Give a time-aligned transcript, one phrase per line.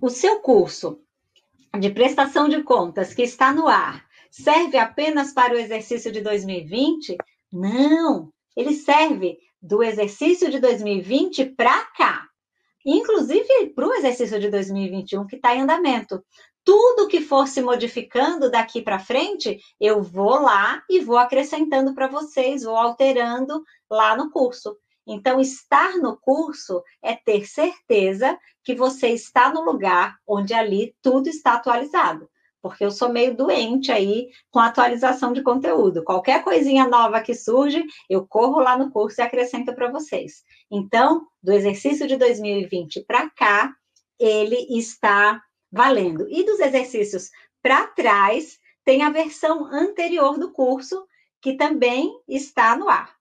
[0.00, 1.00] o seu curso
[1.78, 7.16] de prestação de contas que está no ar serve apenas para o exercício de 2020?
[7.52, 12.26] Não, ele serve do exercício de 2020 para cá.
[12.84, 16.24] Inclusive para o exercício de 2021 que está em andamento.
[16.64, 22.06] Tudo que for se modificando daqui para frente, eu vou lá e vou acrescentando para
[22.06, 24.76] vocês, vou alterando lá no curso.
[25.12, 31.28] Então, estar no curso é ter certeza que você está no lugar onde ali tudo
[31.28, 32.30] está atualizado.
[32.62, 36.04] Porque eu sou meio doente aí com atualização de conteúdo.
[36.04, 40.44] Qualquer coisinha nova que surge, eu corro lá no curso e acrescento para vocês.
[40.70, 43.74] Então, do exercício de 2020 para cá,
[44.16, 45.42] ele está
[45.72, 46.28] valendo.
[46.30, 51.04] E dos exercícios para trás, tem a versão anterior do curso,
[51.42, 53.19] que também está no ar.